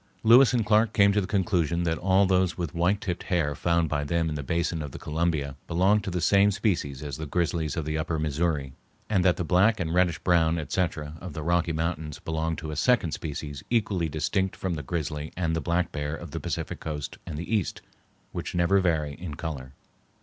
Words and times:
Lewis 0.23 0.51
and 0.51 0.65
Clark 0.65 0.93
came 0.93 1.11
to 1.11 1.21
the 1.21 1.27
conclusion 1.27 1.83
that 1.83 1.99
all 1.99 2.25
those 2.25 2.57
with 2.57 2.73
white 2.73 2.99
tipped 3.01 3.21
hair 3.21 3.53
found 3.53 3.87
by 3.87 4.03
them 4.03 4.29
in 4.29 4.33
the 4.33 4.41
basin 4.41 4.81
of 4.81 4.93
the 4.93 4.97
Columbia 4.97 5.55
belonged 5.67 6.03
to 6.03 6.09
the 6.09 6.19
same 6.19 6.49
species 6.49 7.03
as 7.03 7.17
the 7.17 7.27
grizzlies 7.27 7.77
of 7.77 7.85
the 7.85 7.99
upper 7.99 8.17
Missouri; 8.17 8.73
and 9.11 9.23
that 9.23 9.37
the 9.37 9.43
black 9.43 9.79
and 9.79 9.93
reddish 9.93 10.17
brown, 10.17 10.57
etc., 10.57 11.13
of 11.21 11.33
the 11.33 11.43
Rocky 11.43 11.71
Mountains 11.71 12.17
belong 12.17 12.55
to 12.55 12.71
a 12.71 12.75
second 12.75 13.11
species 13.11 13.61
equally 13.69 14.09
distinct 14.09 14.55
from 14.55 14.73
the 14.73 14.81
grizzly 14.81 15.31
and 15.37 15.55
the 15.55 15.61
black 15.61 15.91
bear 15.91 16.15
of 16.15 16.31
the 16.31 16.39
Pacific 16.39 16.79
Coast 16.79 17.19
and 17.27 17.37
the 17.37 17.55
East, 17.55 17.83
which 18.31 18.55
never 18.55 18.79
vary 18.79 19.13
in 19.13 19.35
color. 19.35 19.73